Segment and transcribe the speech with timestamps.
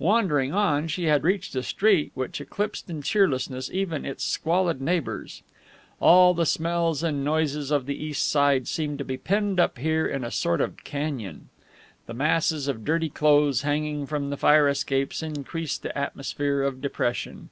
[0.00, 5.44] Wandering on, she had reached a street which eclipsed in cheerlessness even its squalid neighbors.
[6.00, 10.04] All the smells and noises of the East Side seemed to be penned up here
[10.04, 11.50] in a sort of canyon.
[12.06, 17.50] The masses of dirty clothes hanging from the fire escapes increased the atmosphere of depression.